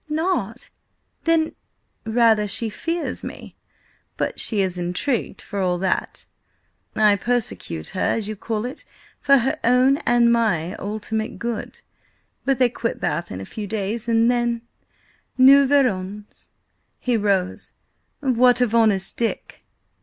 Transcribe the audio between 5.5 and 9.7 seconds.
all that. I persecute her, as you call it, for her